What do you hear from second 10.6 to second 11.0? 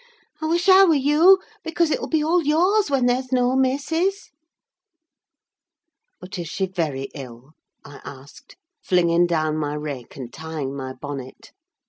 my